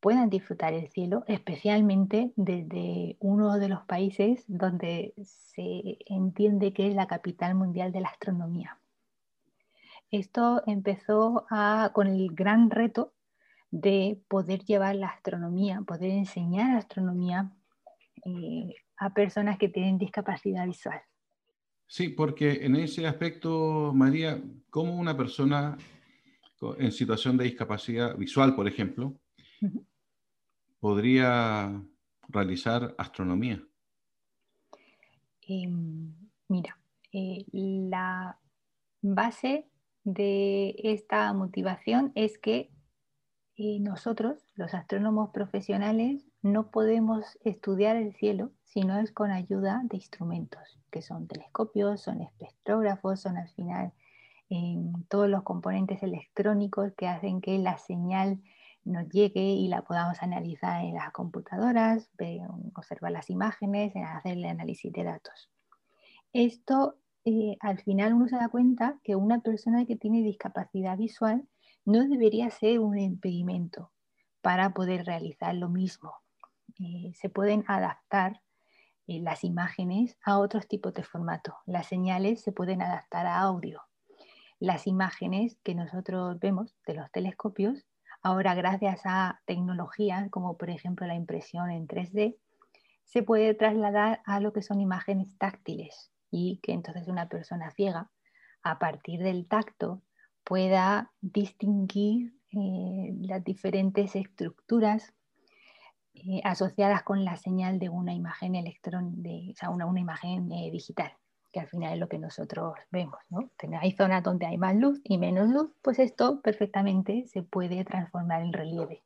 puedan 0.00 0.30
disfrutar 0.30 0.72
el 0.74 0.88
cielo, 0.88 1.24
especialmente 1.26 2.32
desde 2.36 3.16
uno 3.20 3.58
de 3.58 3.68
los 3.68 3.84
países 3.84 4.44
donde 4.46 5.14
se 5.22 5.98
entiende 6.06 6.72
que 6.72 6.88
es 6.88 6.94
la 6.94 7.06
capital 7.06 7.54
mundial 7.54 7.92
de 7.92 8.00
la 8.00 8.08
astronomía. 8.08 8.78
Esto 10.10 10.62
empezó 10.66 11.46
con 11.92 12.06
el 12.06 12.32
gran 12.32 12.70
reto 12.70 13.12
de 13.70 14.20
poder 14.28 14.64
llevar 14.64 14.94
la 14.94 15.08
astronomía, 15.08 15.80
poder 15.86 16.10
enseñar 16.10 16.76
astronomía 16.76 17.50
eh, 18.24 18.74
a 18.98 19.12
personas 19.12 19.58
que 19.58 19.68
tienen 19.68 19.98
discapacidad 19.98 20.66
visual. 20.66 21.00
Sí, 21.86 22.08
porque 22.08 22.64
en 22.64 22.76
ese 22.76 23.06
aspecto, 23.06 23.92
María, 23.94 24.42
¿cómo 24.70 24.96
una 24.96 25.16
persona 25.16 25.76
en 26.78 26.90
situación 26.90 27.36
de 27.36 27.44
discapacidad 27.44 28.16
visual, 28.16 28.54
por 28.54 28.66
ejemplo, 28.66 29.14
podría 30.80 31.80
realizar 32.28 32.94
astronomía? 32.98 33.62
Em, 35.42 36.12
mira, 36.48 36.76
eh, 37.12 37.44
la 37.52 38.38
base 39.00 39.68
de 40.02 40.74
esta 40.82 41.32
motivación 41.32 42.10
es 42.14 42.38
que 42.38 42.70
eh, 43.56 43.78
nosotros, 43.80 44.52
los 44.54 44.74
astrónomos 44.74 45.30
profesionales, 45.30 46.28
no 46.52 46.70
podemos 46.70 47.38
estudiar 47.44 47.96
el 47.96 48.14
cielo 48.14 48.50
si 48.64 48.80
no 48.82 48.98
es 48.98 49.12
con 49.12 49.30
ayuda 49.30 49.82
de 49.84 49.96
instrumentos, 49.96 50.78
que 50.90 51.02
son 51.02 51.26
telescopios, 51.26 52.02
son 52.02 52.22
espectrógrafos, 52.22 53.20
son 53.20 53.36
al 53.36 53.48
final 53.50 53.92
em, 54.48 54.92
todos 55.08 55.28
los 55.28 55.42
componentes 55.42 56.02
electrónicos 56.02 56.92
que 56.96 57.08
hacen 57.08 57.40
que 57.40 57.58
la 57.58 57.78
señal 57.78 58.40
nos 58.84 59.08
llegue 59.08 59.42
y 59.42 59.66
la 59.68 59.82
podamos 59.82 60.22
analizar 60.22 60.84
en 60.84 60.94
las 60.94 61.10
computadoras, 61.10 62.08
observar 62.74 63.10
las 63.10 63.28
imágenes, 63.30 63.92
hacer 63.96 64.34
el 64.38 64.44
análisis 64.44 64.92
de 64.92 65.02
datos. 65.02 65.50
Esto, 66.32 66.96
eh, 67.24 67.56
al 67.60 67.78
final 67.80 68.14
uno 68.14 68.28
se 68.28 68.36
da 68.36 68.48
cuenta 68.48 69.00
que 69.02 69.16
una 69.16 69.40
persona 69.40 69.84
que 69.86 69.96
tiene 69.96 70.22
discapacidad 70.22 70.96
visual 70.96 71.48
no 71.84 72.06
debería 72.06 72.50
ser 72.50 72.78
un 72.78 72.96
impedimento 72.98 73.90
para 74.42 74.72
poder 74.74 75.04
realizar 75.04 75.54
lo 75.56 75.68
mismo. 75.68 76.12
Eh, 76.78 77.12
se 77.14 77.28
pueden 77.28 77.64
adaptar 77.66 78.42
eh, 79.06 79.20
las 79.20 79.44
imágenes 79.44 80.16
a 80.24 80.38
otros 80.38 80.68
tipos 80.68 80.94
de 80.94 81.02
formato. 81.02 81.56
Las 81.66 81.86
señales 81.86 82.42
se 82.42 82.52
pueden 82.52 82.82
adaptar 82.82 83.26
a 83.26 83.40
audio. 83.40 83.82
Las 84.58 84.86
imágenes 84.86 85.58
que 85.62 85.74
nosotros 85.74 86.38
vemos 86.40 86.74
de 86.86 86.94
los 86.94 87.10
telescopios 87.10 87.86
Ahora, 88.26 88.56
gracias 88.56 89.02
a 89.04 89.40
tecnologías 89.46 90.28
como 90.30 90.56
por 90.56 90.68
ejemplo 90.68 91.06
la 91.06 91.14
impresión 91.14 91.70
en 91.70 91.86
3D, 91.86 92.36
se 93.04 93.22
puede 93.22 93.54
trasladar 93.54 94.20
a 94.24 94.40
lo 94.40 94.52
que 94.52 94.62
son 94.62 94.80
imágenes 94.80 95.38
táctiles 95.38 96.10
y 96.28 96.58
que 96.58 96.72
entonces 96.72 97.06
una 97.06 97.28
persona 97.28 97.70
ciega, 97.70 98.10
a 98.64 98.80
partir 98.80 99.20
del 99.20 99.46
tacto, 99.46 100.02
pueda 100.42 101.12
distinguir 101.20 102.34
eh, 102.50 103.14
las 103.20 103.44
diferentes 103.44 104.16
estructuras 104.16 105.14
eh, 106.16 106.40
asociadas 106.44 107.02
con 107.02 107.24
la 107.24 107.36
señal 107.36 107.78
de 107.78 107.88
una 107.88 108.14
imagen 108.14 108.54
electrón, 108.54 109.22
de, 109.22 109.50
o 109.52 109.56
sea, 109.56 109.70
una, 109.70 109.86
imagen 110.00 110.50
eh, 110.52 110.70
digital 110.70 111.12
que 111.52 111.60
al 111.60 111.68
final 111.68 111.94
es 111.94 111.98
lo 111.98 112.08
que 112.08 112.18
nosotros 112.18 112.74
vemos. 112.90 113.18
¿no? 113.30 113.50
Hay 113.80 113.92
zonas 113.92 114.22
donde 114.22 114.44
hay 114.44 114.58
más 114.58 114.76
luz 114.76 115.00
y 115.04 115.16
menos 115.16 115.48
luz, 115.48 115.70
pues 115.80 115.98
esto 115.98 116.42
perfectamente 116.42 117.26
se 117.28 117.42
puede 117.42 117.82
transformar 117.84 118.42
en 118.42 118.52
relieve. 118.52 119.02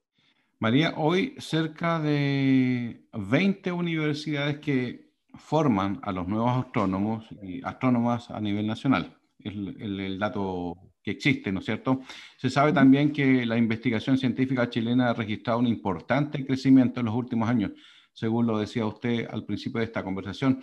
María, 0.59 0.95
hoy 0.97 1.37
cerca 1.39 2.01
de 2.01 3.07
20 3.13 3.73
universidades 3.73 4.59
que 4.59 5.11
forman 5.35 6.01
a 6.03 6.13
los 6.13 6.29
nuevos 6.29 6.67
astrónomos 6.67 7.25
y 7.43 7.65
astrónomas 7.65 8.31
a 8.31 8.41
nivel 8.41 8.67
nacional. 8.67 9.17
Es 9.39 9.55
el, 9.55 10.01
el, 10.01 10.19
dato 10.19 10.77
que 11.03 11.13
existe, 11.13 11.51
¿no 11.51 11.61
es 11.61 11.65
cierto? 11.65 12.01
Se 12.37 12.51
sabe 12.51 12.73
también 12.73 13.13
que 13.13 13.47
la 13.47 13.57
investigación 13.57 14.19
científica 14.19 14.69
chilena 14.69 15.11
ha 15.11 15.15
registrado 15.15 15.59
un 15.59 15.67
importante 15.67 16.45
crecimiento 16.45 17.01
en 17.01 17.07
los 17.07 17.15
últimos 17.15 17.49
años, 17.49 17.73
según 18.13 18.47
lo 18.47 18.59
decía 18.59 18.85
usted 18.87 19.27
al 19.31 19.45
principio 19.45 19.79
de 19.79 19.87
esta 19.87 20.05
conversación. 20.05 20.63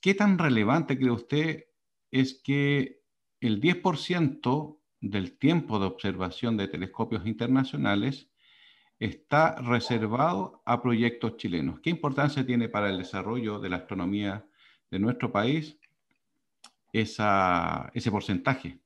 ¿Qué 0.00 0.14
tan 0.14 0.38
relevante 0.38 0.96
cree 0.98 1.10
usted 1.10 1.64
es 2.10 2.40
que 2.42 3.02
el 3.40 3.60
10% 3.60 4.78
del 5.00 5.38
tiempo 5.38 5.78
de 5.78 5.86
observación 5.86 6.56
de 6.56 6.66
telescopios 6.66 7.24
internacionales 7.26 8.30
está 8.98 9.54
reservado 9.60 10.62
a 10.66 10.82
proyectos 10.82 11.36
chilenos? 11.36 11.78
¿Qué 11.80 11.90
importancia 11.90 12.44
tiene 12.44 12.68
para 12.68 12.90
el 12.90 12.98
desarrollo 12.98 13.60
de 13.60 13.68
la 13.68 13.76
astronomía 13.76 14.44
de 14.90 14.98
nuestro 14.98 15.30
país 15.30 15.78
ese 16.92 18.10
porcentaje? 18.10 18.80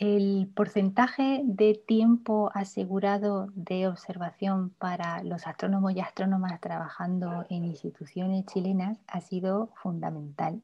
El 0.00 0.50
porcentaje 0.56 1.42
de 1.44 1.74
tiempo 1.74 2.50
asegurado 2.54 3.48
de 3.54 3.86
observación 3.86 4.70
para 4.78 5.22
los 5.22 5.46
astrónomos 5.46 5.94
y 5.94 6.00
astrónomas 6.00 6.58
trabajando 6.58 7.44
en 7.50 7.66
instituciones 7.66 8.46
chilenas 8.46 8.96
ha 9.06 9.20
sido 9.20 9.74
fundamental 9.82 10.62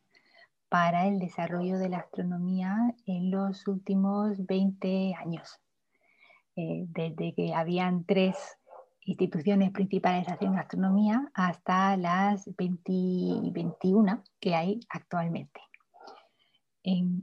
para 0.71 1.07
el 1.07 1.19
desarrollo 1.19 1.77
de 1.77 1.91
la 1.91 1.99
astronomía 1.99 2.95
en 3.05 3.31
los 3.31 3.69
últimos 3.69 4.47
20 4.47 5.15
años. 5.17 5.61
Eh, 6.57 6.87
desde 6.89 7.35
que 7.35 7.53
habían 7.53 8.05
tres 8.05 8.39
instituciones 9.03 9.71
principales 9.71 10.27
haciendo 10.29 10.59
astronomía 10.59 11.31
hasta 11.35 11.95
las 11.99 12.49
21 12.57 14.25
que 14.41 14.55
hay 14.55 14.81
actualmente 14.89 15.61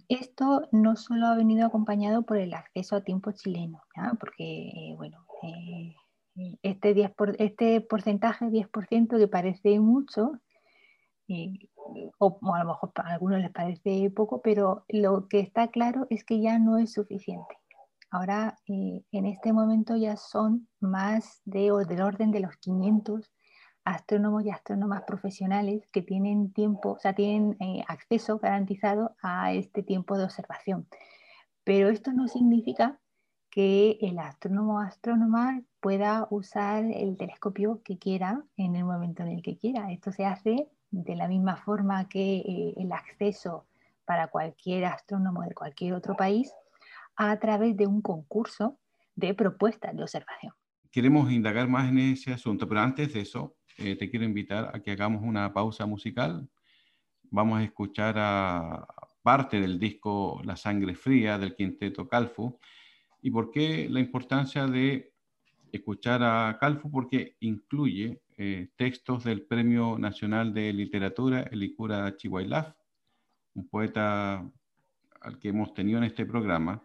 esto 0.10 0.68
no 0.72 0.96
solo 0.98 1.28
ha 1.28 1.36
venido 1.36 1.66
acompañado 1.66 2.24
por 2.24 2.38
el 2.38 2.54
acceso 2.54 2.98
a 2.98 3.04
tiempo 3.04 3.32
chileno, 3.32 3.82
porque 4.20 4.68
eh, 4.68 4.94
bueno, 4.98 5.26
eh, 5.44 5.96
este, 6.62 6.94
10 6.94 7.14
este 7.40 7.80
porcentaje, 7.80 8.46
10% 8.46 9.18
que 9.18 9.28
parece 9.28 9.80
mucho, 9.80 10.34
eh, 11.30 11.70
o, 12.18 12.40
a 12.54 12.60
lo 12.60 12.66
mejor 12.66 12.92
a 12.96 13.14
algunos 13.14 13.40
les 13.40 13.52
parece 13.52 14.10
poco, 14.10 14.42
pero 14.42 14.84
lo 14.90 15.30
que 15.30 15.40
está 15.40 15.70
claro 15.70 16.08
es 16.10 16.26
que 16.26 16.42
ya 16.42 16.60
no 16.60 16.78
es 16.78 16.92
suficiente. 16.92 17.58
Ahora, 18.12 18.60
en 18.68 19.26
este 19.26 19.54
momento 19.54 19.96
ya 19.96 20.18
son 20.18 20.68
más 20.80 21.42
de, 21.46 21.72
o 21.72 21.78
del 21.80 22.02
orden 22.02 22.32
de 22.32 22.42
los 22.42 22.56
500 22.58 23.32
astrónomos 23.86 24.46
y 24.46 24.50
astrónomas 24.50 25.04
profesionales 25.04 25.88
que 25.92 26.02
tienen 26.02 26.52
tiempo, 26.54 26.92
o 26.92 27.00
sea, 27.00 27.14
tienen 27.14 27.58
eh, 27.60 27.84
acceso 27.88 28.40
garantizado 28.40 29.16
a 29.22 29.54
este 29.54 29.84
tiempo 29.84 30.18
de 30.18 30.26
observación. 30.26 30.88
Pero 31.64 31.90
esto 31.90 32.12
no 32.12 32.28
significa 32.28 33.00
que 33.50 33.98
el 34.02 34.18
astrónomo 34.20 34.76
o 34.76 34.80
astrónoma 34.80 35.62
pueda 35.80 36.28
usar 36.32 36.86
el 36.86 37.18
telescopio 37.18 37.82
que 37.84 38.00
quiera 38.00 38.44
en 38.58 38.76
el 38.76 38.84
momento 38.84 39.24
en 39.24 39.30
el 39.30 39.42
que 39.44 39.58
quiera. 39.58 39.92
Esto 39.92 40.12
se 40.12 40.26
hace 40.26 40.68
de 40.90 41.16
la 41.16 41.28
misma 41.28 41.58
forma 41.58 42.08
que 42.08 42.38
eh, 42.38 42.74
el 42.78 42.92
acceso 42.92 43.66
para 44.06 44.28
cualquier 44.28 44.86
astrónomo 44.86 45.44
de 45.44 45.54
cualquier 45.54 45.94
otro 45.94 46.16
país 46.16 46.52
a 47.16 47.38
través 47.40 47.78
de 47.78 47.88
un 47.88 48.02
concurso 48.02 48.80
de 49.16 49.34
propuestas 49.34 49.96
de 49.96 50.04
observación. 50.04 50.54
Queremos 50.92 51.32
indagar 51.32 51.68
más 51.68 51.90
en 51.90 52.00
ese 52.00 52.34
asunto, 52.34 52.68
pero 52.68 52.82
antes 52.82 53.14
de 53.14 53.22
eso, 53.22 53.56
eh, 53.78 53.96
te 53.96 54.10
quiero 54.10 54.26
invitar 54.26 54.72
a 54.74 54.82
que 54.82 54.92
hagamos 54.92 55.24
una 55.24 55.54
pausa 55.54 55.86
musical. 55.86 56.50
Vamos 57.24 57.60
a 57.60 57.64
escuchar 57.64 58.16
a 58.18 58.86
parte 59.24 59.60
del 59.60 59.80
disco 59.80 60.42
La 60.44 60.56
Sangre 60.56 60.96
Fría 60.96 61.38
del 61.38 61.56
quinteto 61.56 62.08
Calfu. 62.08 62.60
¿Y 63.22 63.32
por 63.32 63.52
qué 63.52 63.88
la 63.90 64.00
importancia 64.00 64.68
de 64.68 65.14
escuchar 65.72 66.22
a 66.24 66.58
Calfu? 66.60 66.92
Porque 66.92 67.38
incluye 67.40 68.22
eh, 68.38 68.70
textos 68.76 69.24
del 69.24 69.44
Premio 69.44 69.98
Nacional 69.98 70.54
de 70.54 70.74
Literatura 70.74 71.44
Elicura 71.44 72.16
un 73.56 73.70
poeta 73.70 74.52
al 75.22 75.40
que 75.40 75.50
hemos 75.50 75.74
tenido 75.74 76.00
en 76.00 76.04
este 76.06 76.26
programa 76.26 76.84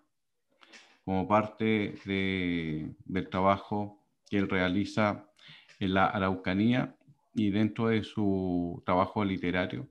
como 1.05 1.27
parte 1.27 1.95
del 2.05 3.29
trabajo 3.31 4.05
que 4.29 4.37
él 4.37 4.49
realiza 4.49 5.28
en 5.79 5.95
la 5.95 6.07
Araucanía 6.07 6.97
y 7.35 7.51
dentro 7.51 7.89
de 7.89 8.03
su 8.03 8.83
trabajo 8.85 9.25
literario, 9.25 9.89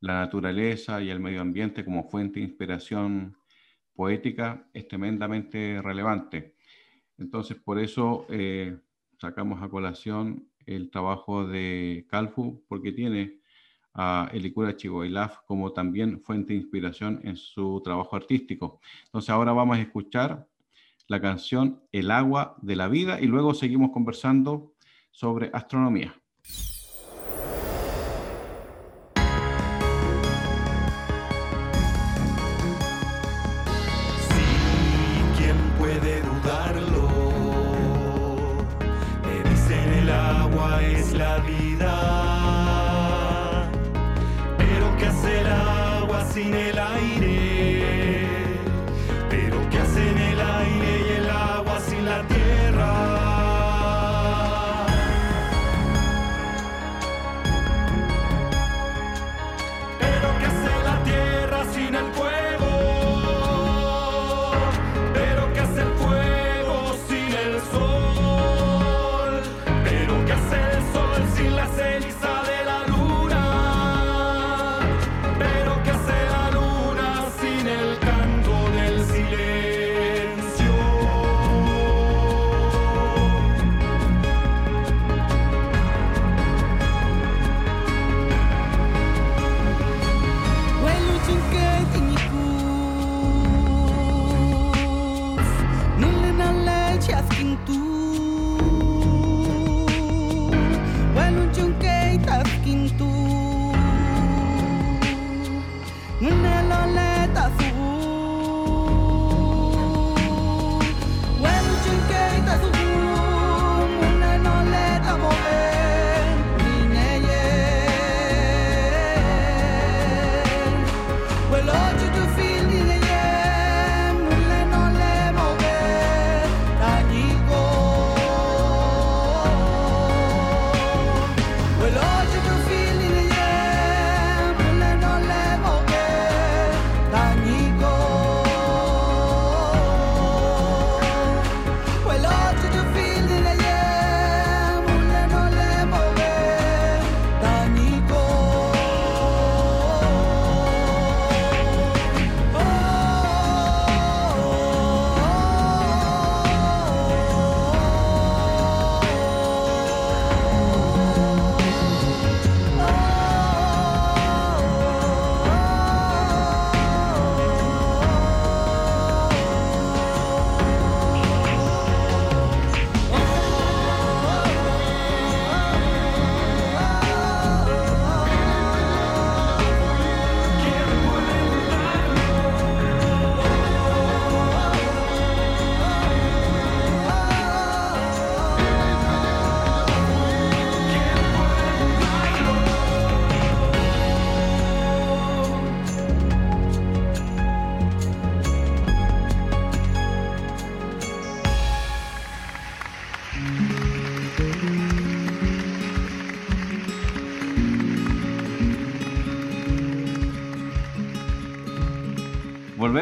la 0.00 0.14
naturaleza 0.20 1.02
y 1.02 1.10
el 1.10 1.20
medio 1.20 1.42
ambiente 1.42 1.84
como 1.84 2.08
fuente 2.08 2.40
de 2.40 2.46
inspiración 2.46 3.36
poética 3.94 4.66
es 4.72 4.88
tremendamente 4.88 5.80
relevante. 5.82 6.56
Entonces, 7.18 7.58
por 7.58 7.78
eso 7.78 8.26
eh, 8.30 8.78
sacamos 9.18 9.62
a 9.62 9.68
colación 9.68 10.48
el 10.64 10.90
trabajo 10.90 11.46
de 11.46 12.06
Calfu, 12.08 12.64
porque 12.66 12.92
tiene 12.92 13.40
a 13.92 14.30
Elicura 14.32 14.76
Chihuailaf 14.76 15.40
como 15.44 15.72
también 15.72 16.22
fuente 16.22 16.54
de 16.54 16.60
inspiración 16.60 17.20
en 17.24 17.36
su 17.36 17.82
trabajo 17.84 18.16
artístico. 18.16 18.80
Entonces, 19.04 19.30
ahora 19.30 19.52
vamos 19.52 19.76
a 19.76 19.82
escuchar 19.82 20.48
la 21.08 21.20
canción 21.20 21.82
El 21.92 22.10
agua 22.10 22.56
de 22.62 22.76
la 22.76 22.88
vida 22.88 23.20
y 23.20 23.26
luego 23.26 23.52
seguimos 23.52 23.90
conversando 23.90 24.74
sobre 25.10 25.50
astronomía. 25.52 26.19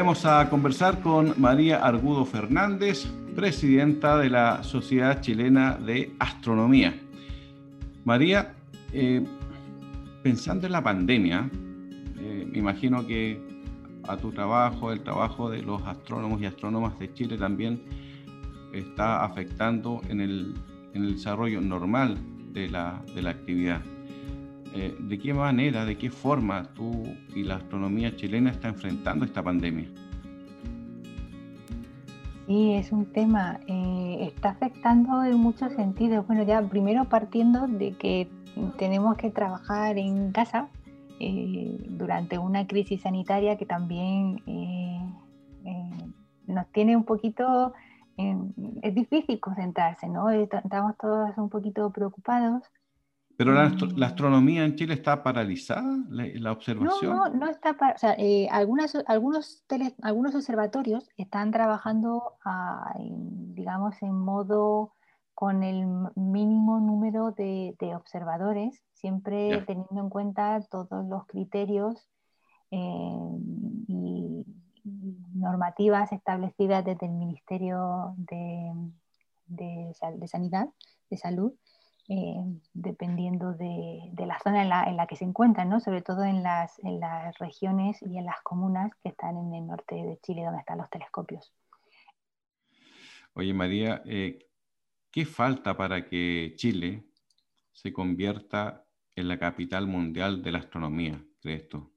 Volvemos 0.08 0.24
a 0.24 0.48
conversar 0.48 1.02
con 1.02 1.34
María 1.38 1.84
Argudo 1.84 2.24
Fernández, 2.24 3.06
presidenta 3.36 4.16
de 4.16 4.30
la 4.30 4.62
Sociedad 4.62 5.20
Chilena 5.20 5.74
de 5.74 6.14
Astronomía. 6.18 6.98
María, 8.06 8.54
eh, 8.94 9.22
pensando 10.22 10.64
en 10.64 10.72
la 10.72 10.82
pandemia, 10.82 11.50
eh, 12.20 12.48
me 12.50 12.58
imagino 12.58 13.06
que 13.06 13.38
a 14.04 14.16
tu 14.16 14.32
trabajo, 14.32 14.92
el 14.92 15.00
trabajo 15.00 15.50
de 15.50 15.60
los 15.60 15.82
astrónomos 15.82 16.40
y 16.40 16.46
astrónomas 16.46 16.98
de 16.98 17.12
Chile 17.12 17.36
también 17.36 17.78
está 18.72 19.26
afectando 19.26 20.00
en 20.08 20.22
el, 20.22 20.54
desarrollo 20.94 21.60
normal 21.60 22.16
de 22.54 22.70
la 22.70 23.02
actividad. 23.26 23.82
Eh, 24.80 24.94
¿de 24.96 25.18
qué 25.18 25.34
manera, 25.34 25.84
de 25.84 25.98
qué 25.98 26.08
forma 26.08 26.62
tú 26.74 27.02
y 27.34 27.42
la 27.42 27.56
astronomía 27.56 28.14
chilena 28.14 28.50
está 28.50 28.68
enfrentando 28.68 29.24
esta 29.24 29.42
pandemia? 29.42 29.88
Sí, 32.46 32.74
es 32.74 32.92
un 32.92 33.06
tema, 33.06 33.58
eh, 33.66 34.18
está 34.20 34.50
afectando 34.50 35.24
en 35.24 35.34
muchos 35.34 35.72
sentidos. 35.72 36.24
Bueno, 36.28 36.44
ya 36.44 36.62
primero 36.62 37.06
partiendo 37.06 37.66
de 37.66 37.90
que 37.94 38.28
tenemos 38.76 39.16
que 39.16 39.30
trabajar 39.30 39.98
en 39.98 40.30
casa 40.30 40.68
eh, 41.18 41.76
durante 41.88 42.38
una 42.38 42.68
crisis 42.68 43.02
sanitaria 43.02 43.58
que 43.58 43.66
también 43.66 44.40
nos 46.46 46.66
tiene 46.68 46.96
un 46.96 47.04
poquito, 47.04 47.74
es 48.16 48.94
difícil 48.94 49.40
concentrarse, 49.40 50.08
¿no? 50.08 50.30
Estamos 50.30 50.96
todos 50.98 51.36
un 51.36 51.48
poquito 51.48 51.90
preocupados 51.90 52.62
pero 53.38 53.52
la, 53.52 53.68
mm. 53.68 54.02
astronomía 54.02 54.64
en 54.64 54.74
Chile 54.74 54.94
está 54.94 55.22
paralizada, 55.22 55.96
la, 56.10 56.50
observación. 56.50 57.16
No, 57.16 57.28
no, 57.28 57.34
no 57.36 57.48
está 57.48 57.70
o 57.70 57.96
sea, 57.98 58.16
eh, 58.18 58.48
algunos, 58.50 58.96
algunos 59.06 60.34
observatorios 60.34 61.08
están 61.16 61.52
trabajando, 61.52 62.32
ah, 62.44 62.92
digamos, 62.98 63.94
en 64.02 64.12
modo 64.12 64.92
con 65.34 65.62
el 65.62 65.86
mínimo 66.16 66.80
número 66.80 67.30
de, 67.30 67.76
observadores, 67.94 68.82
siempre 68.94 69.62
teniendo 69.68 70.00
en 70.00 70.10
cuenta 70.10 70.60
todos 70.68 71.06
los 71.06 71.24
criterios 71.26 72.08
eh, 72.72 73.30
y, 73.86 74.44
normativas 75.34 76.10
establecidas 76.10 76.84
desde 76.84 77.06
el 77.06 77.12
Ministerio 77.12 78.14
de, 78.16 78.72
de 79.46 80.26
Sanidad, 80.26 80.66
de 81.08 81.16
Salud. 81.16 81.52
Eh, 82.10 82.36
dependiendo 82.72 83.52
de, 83.52 84.10
la 84.16 84.38
zona 84.38 84.62
en 84.62 84.96
la, 84.96 85.06
que 85.06 85.14
se 85.14 85.26
encuentran, 85.26 85.68
¿no? 85.68 85.78
sobre 85.78 86.00
todo 86.00 86.24
en 86.24 86.42
las, 86.42 86.78
en 86.78 87.00
las 87.00 87.36
regiones 87.36 88.00
y 88.00 88.16
en 88.16 88.24
las 88.24 88.40
comunas 88.40 88.90
que 89.02 89.10
están 89.10 89.36
en 89.36 89.52
el 89.52 89.66
norte 89.66 89.94
de 89.94 90.18
Chile, 90.22 90.44
donde 90.44 90.60
están 90.60 90.78
los 90.78 90.88
telescopios. 90.88 91.52
Oye, 93.34 93.52
María, 93.52 94.00
eh, 94.06 94.38
¿qué 95.10 95.26
falta 95.26 95.76
para 95.76 96.06
que 96.06 96.54
Chile 96.56 97.04
se 97.72 97.92
convierta 97.92 98.86
en 99.14 99.28
la 99.28 99.38
capital 99.38 99.86
mundial 99.86 100.42
de 100.42 100.52
la 100.52 100.60
astronomía, 100.60 101.22
crees 101.42 101.68
tú? 101.68 101.92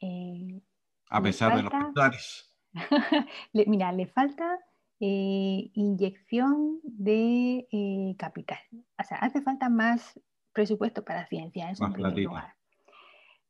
Eh, 0.00 0.62
A 1.10 1.20
pesar 1.20 1.56
de 1.56 1.62
los 1.64 1.72
pesares. 1.72 2.56
Mira, 3.52 3.90
le 3.90 4.06
falta 4.06 4.56
eh, 5.00 5.70
inyección 5.74 6.80
de 6.82 7.68
eh, 7.70 8.16
capital. 8.18 8.58
O 8.98 9.04
sea, 9.04 9.18
hace 9.18 9.40
falta 9.42 9.68
más 9.68 10.20
presupuesto 10.52 11.04
para 11.04 11.28
ciencia, 11.28 11.70
en 11.70 11.92
primer 11.92 12.18
lugar. 12.18 12.54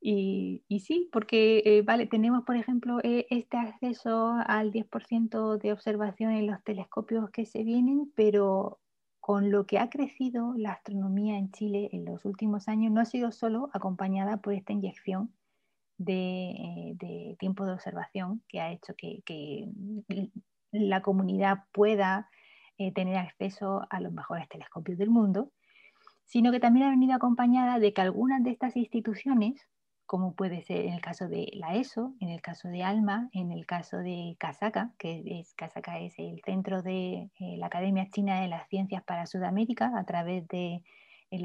Y, 0.01 0.63
sí, 0.85 1.09
porque 1.11 1.63
eh, 1.65 1.83
vale, 1.83 2.07
tenemos, 2.07 2.45
por 2.45 2.57
ejemplo, 2.57 2.99
este 3.03 3.57
acceso 3.57 4.35
al 4.47 4.71
10% 4.71 5.59
de 5.59 5.73
observación 5.73 6.33
en 6.33 6.47
los 6.47 6.63
telescopios 6.63 7.31
que 7.31 7.47
se 7.47 7.65
vienen, 7.65 8.13
pero 8.15 8.79
con 9.19 9.51
lo 9.51 9.67
que 9.67 9.79
ha 9.79 9.89
crecido 9.89 10.53
la 10.55 10.73
astronomía 10.73 11.39
en 11.39 11.51
Chile 11.51 11.89
en 11.93 12.05
los 12.05 12.27
últimos 12.27 12.69
años, 12.69 12.93
no 12.93 13.01
ha 13.01 13.07
sido 13.07 13.33
solo 13.33 13.71
acompañada 13.73 14.37
por 14.37 14.53
esta 14.53 14.75
inyección 14.75 15.33
de, 15.97 17.37
tiempo 17.39 17.65
de 17.65 17.73
observación 17.73 18.43
que 18.49 18.61
ha 18.61 18.71
hecho 18.71 18.95
que 18.95 19.23
la 20.73 21.03
comunidad 21.03 21.65
pueda 21.73 22.29
eh, 22.79 22.93
tener 22.93 23.17
acceso 23.17 23.87
a 23.91 24.01
los 24.01 24.13
mejores 24.13 24.49
telescopios 24.49 24.99
del 24.99 25.11
mundo, 25.11 25.51
sino 26.25 26.53
que 26.53 26.61
también 26.61 26.87
ha 26.87 26.91
venido 26.91 27.15
acompañada 27.15 27.79
de 27.79 27.93
que 27.93 28.03
algunas 28.03 28.43
de 28.45 28.51
estas 28.51 28.77
instituciones, 28.77 29.67
como 30.07 30.35
puede 30.35 30.63
ser 30.63 30.87
en 30.87 30.93
el 30.93 31.01
caso 31.01 31.29
de 31.29 31.51
la 31.55 31.75
ESO, 31.75 32.15
en 32.21 32.29
el 32.29 32.41
caso 32.41 32.69
de 32.69 32.83
ALMA, 32.83 33.31
en 33.33 33.51
el 33.51 33.67
caso 33.67 33.99
de 33.99 34.37
CASACA, 34.39 34.93
que 34.99 35.23
es, 35.27 35.55
CASACA 35.55 35.99
es 36.01 36.19
el 36.19 36.41
centro 36.45 36.83
de 36.83 37.31
eh, 37.41 37.57
la 37.57 37.67
Academia 37.67 38.09
China 38.11 38.41
de 38.41 38.49
las 38.49 38.69
Ciencias 38.69 39.03
para 39.03 39.27
Sudamérica, 39.27 39.93
a 39.97 40.05
través 40.05 40.47
del 40.49 40.83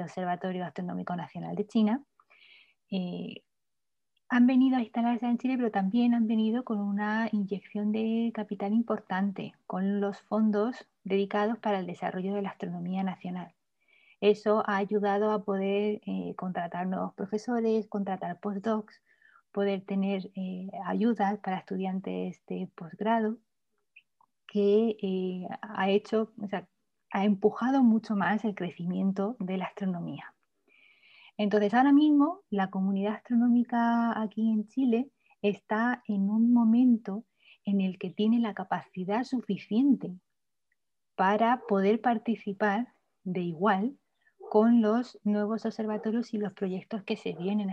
Observatorio 0.01 0.65
Astronómico 0.65 1.15
Nacional 1.15 1.55
de 1.55 1.65
China, 1.65 2.03
eh, 2.91 3.41
han 4.29 4.47
venido 4.47 4.77
a 4.77 4.81
instalarse 4.81 5.25
en 5.25 5.37
Chile, 5.37 5.57
pero 5.57 5.71
también 5.71 6.13
han 6.13 6.27
venido 6.27 6.63
con 6.63 6.79
una 6.79 7.29
inyección 7.31 7.91
de 7.91 8.31
capital 8.33 8.73
importante, 8.73 9.53
con 9.67 10.01
los 10.01 10.21
fondos 10.21 10.87
dedicados 11.03 11.57
para 11.59 11.79
el 11.79 11.87
desarrollo 11.87 12.33
de 12.33 12.41
la 12.41 12.49
astronomía 12.49 13.03
nacional. 13.03 13.53
Eso 14.21 14.63
ha 14.67 14.77
ayudado 14.77 15.31
a 15.31 15.43
poder 15.43 16.01
eh, 16.05 16.33
contratar 16.37 16.87
nuevos 16.87 17.13
profesores, 17.13 17.87
contratar 17.87 18.39
postdocs, 18.39 19.01
poder 19.51 19.81
tener 19.81 20.31
eh, 20.35 20.69
ayudas 20.85 21.37
para 21.39 21.57
estudiantes 21.57 22.41
de 22.47 22.69
posgrado, 22.73 23.37
que 24.47 24.97
eh, 25.01 25.47
ha 25.61 25.89
hecho, 25.89 26.31
o 26.41 26.47
sea, 26.47 26.67
ha 27.11 27.25
empujado 27.25 27.83
mucho 27.83 28.15
más 28.15 28.45
el 28.45 28.55
crecimiento 28.55 29.35
de 29.39 29.57
la 29.57 29.65
astronomía. 29.65 30.33
Entonces, 31.43 31.73
ahora 31.73 31.91
mismo 31.91 32.39
la 32.49 32.69
comunidad 32.69 33.15
astronómica 33.15 34.17
aquí 34.17 34.49
en 34.49 34.65
Chile 34.69 35.09
está 35.41 36.01
en 36.07 36.29
un 36.29 36.53
momento 36.53 37.25
en 37.65 37.81
el 37.81 37.97
que 37.97 38.11
tiene 38.11 38.39
la 38.39 38.53
capacidad 38.53 39.25
suficiente 39.25 40.15
para 41.15 41.61
poder 41.67 41.99
participar 41.99 42.93
de 43.25 43.41
igual 43.41 43.97
con 44.37 44.81
los 44.81 45.19
nuevos 45.25 45.65
observatorios 45.65 46.33
y 46.33 46.37
los 46.37 46.53
proyectos 46.53 47.03
que 47.03 47.17
se 47.17 47.33
vienen 47.33 47.71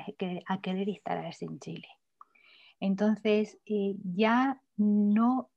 a, 0.49 0.61
querer 0.61 0.89
instalarse 0.89 1.45
en 1.45 1.61
Chile. 1.61 1.87
Entonces, 2.81 3.57
eh, 3.67 3.95
ya 4.03 4.61
no 4.79 5.49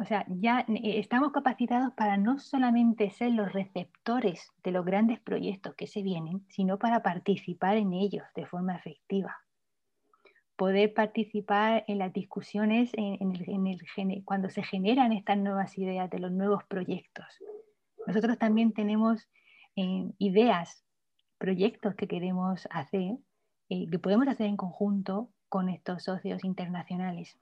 o 0.00 0.04
sea, 0.04 0.24
ya 0.28 0.60
eh, 0.68 0.98
estamos 1.00 1.32
capacitados 1.32 1.92
para 1.94 2.16
no 2.16 2.38
solamente 2.38 3.10
ser 3.10 3.32
los 3.32 3.52
receptores 3.52 4.52
de 4.62 4.70
los 4.70 4.84
grandes 4.84 5.18
proyectos 5.18 5.74
que 5.74 5.88
se 5.88 6.02
vienen, 6.02 6.46
sino 6.48 6.78
para 6.78 7.02
participar 7.02 7.76
en 7.76 7.92
ellos 7.92 8.24
de 8.36 8.46
forma 8.46 8.76
efectiva. 8.76 9.36
Poder 10.54 10.94
participar 10.94 11.84
en 11.88 11.98
las 11.98 12.12
discusiones 12.12 12.90
en, 12.94 13.32
el, 13.32 14.24
cuando 14.24 14.50
se 14.50 14.62
generan 14.62 15.12
estas 15.12 15.38
nuevas 15.38 15.76
ideas 15.76 16.08
de 16.10 16.20
los 16.20 16.30
nuevos 16.30 16.62
proyectos. 16.64 17.26
Nosotros 18.06 18.38
también 18.38 18.72
tenemos 18.72 19.28
eh, 19.74 20.10
ideas, 20.18 20.84
proyectos 21.38 21.96
que 21.96 22.06
queremos 22.06 22.68
hacer, 22.70 23.16
eh, 23.68 23.90
que 23.90 23.98
podemos 23.98 24.28
hacer 24.28 24.46
en 24.46 24.56
conjunto 24.56 25.30
con 25.48 25.68
estos 25.68 26.04
socios 26.04 26.44
internacionales. 26.44 27.38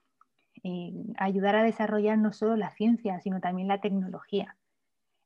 Eh, 0.63 0.93
ayudar 1.19 1.57
a 1.57 1.63
desarrollar 1.63 2.19
no 2.19 2.33
solo 2.33 2.57
la 2.57 2.71
ciencia, 2.71 3.21
sino 3.21 3.41
también 3.41 3.69
la 3.69 3.81
tecnología. 3.81 4.57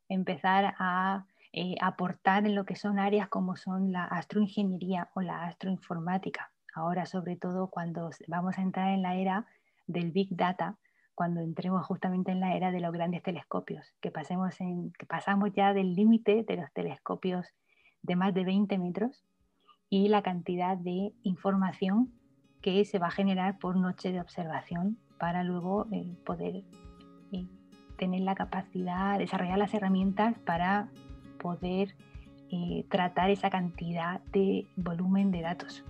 Empezar 0.09 0.75
a 0.77 1.25
eh, 1.53 1.75
aportar 1.81 2.45
en 2.45 2.55
lo 2.55 2.65
que 2.65 2.75
son 2.75 2.99
áreas 2.99 3.27
como 3.27 3.55
son 3.55 3.91
la 3.91 4.05
astroingeniería 4.05 5.09
o 5.15 5.21
la 5.21 5.43
astroinformática. 5.43 6.51
Ahora, 6.73 7.05
sobre 7.05 7.35
todo, 7.35 7.69
cuando 7.69 8.09
vamos 8.27 8.57
a 8.57 8.61
entrar 8.61 8.89
en 8.89 9.01
la 9.01 9.15
era 9.15 9.45
del 9.87 10.11
Big 10.11 10.35
Data, 10.35 10.77
cuando 11.13 11.41
entremos 11.41 11.85
justamente 11.85 12.31
en 12.31 12.39
la 12.39 12.55
era 12.55 12.71
de 12.71 12.79
los 12.79 12.93
grandes 12.93 13.21
telescopios, 13.21 13.93
que, 13.99 14.11
pasemos 14.11 14.59
en, 14.61 14.91
que 14.93 15.05
pasamos 15.05 15.51
ya 15.53 15.73
del 15.73 15.93
límite 15.93 16.43
de 16.43 16.55
los 16.55 16.71
telescopios 16.71 17.47
de 18.01 18.15
más 18.15 18.33
de 18.33 18.45
20 18.45 18.77
metros 18.77 19.23
y 19.89 20.07
la 20.07 20.23
cantidad 20.23 20.77
de 20.77 21.13
información 21.23 22.13
que 22.61 22.85
se 22.85 22.99
va 22.99 23.07
a 23.07 23.11
generar 23.11 23.59
por 23.59 23.75
noche 23.75 24.11
de 24.11 24.21
observación 24.21 24.97
para 25.21 25.43
luego 25.43 25.85
eh, 25.91 26.15
poder 26.25 26.63
eh, 27.31 27.45
tener 27.95 28.21
la 28.21 28.33
capacidad, 28.33 29.19
desarrollar 29.19 29.59
las 29.59 29.71
herramientas 29.71 30.35
para 30.39 30.89
poder 31.39 31.93
eh, 32.49 32.85
tratar 32.89 33.29
esa 33.29 33.51
cantidad 33.51 34.19
de 34.31 34.65
volumen 34.75 35.29
de 35.29 35.41
datos. 35.41 35.85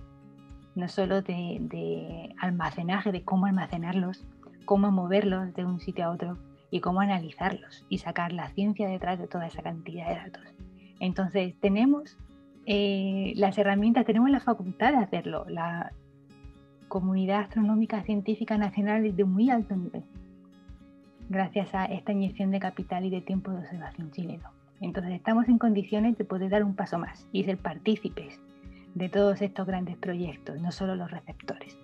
No 0.74 0.86
solo 0.86 1.22
de, 1.22 2.34
almacenaje, 2.40 3.10
de 3.10 3.22
cómo 3.22 3.46
almacenarlos, 3.46 4.22
cómo 4.66 4.90
moverlos 4.90 5.54
de 5.54 5.64
un 5.64 5.80
sitio 5.80 6.04
a 6.04 6.10
otro 6.10 6.36
y 6.70 6.80
cómo 6.80 7.00
analizarlos 7.00 7.86
y 7.88 7.98
sacar 7.98 8.34
la 8.34 8.50
ciencia 8.50 8.86
detrás 8.86 9.18
de 9.18 9.28
toda 9.28 9.46
esa 9.46 9.62
cantidad 9.62 10.08
de 10.08 10.14
datos. 10.14 10.54
Entonces, 11.00 11.54
tenemos 11.58 12.18
las 12.66 13.56
herramientas, 13.56 14.04
tenemos 14.04 14.30
la 14.30 14.40
facultad 14.40 14.92
de 14.92 14.98
hacerlo. 14.98 15.46
Comunidad 16.92 17.40
astronómica 17.40 18.02
científica 18.02 18.58
nacional 18.58 19.16
de 19.16 19.24
muy 19.24 19.48
alto 19.48 19.74
nivel, 19.74 20.02
gracias 21.30 21.74
a 21.74 21.86
esta 21.86 22.12
inyección 22.12 22.50
de 22.50 22.60
capital 22.60 23.06
y 23.06 23.08
de 23.08 23.22
tiempo 23.22 23.50
de 23.50 23.60
observación 23.60 24.10
chileno. 24.10 24.50
Entonces 24.78 25.14
estamos 25.14 25.48
en 25.48 25.56
condiciones 25.56 26.18
de 26.18 26.26
poder 26.26 26.50
dar 26.50 26.62
un 26.62 26.74
paso 26.74 26.98
más 26.98 27.26
y 27.32 27.44
ser 27.44 27.56
partícipes 27.56 28.38
de 28.94 29.08
todos 29.08 29.40
estos 29.40 29.66
grandes 29.66 29.96
proyectos, 29.96 30.60
no 30.60 30.70
solo 30.70 30.94
los 30.94 31.10
receptores. 31.10 31.78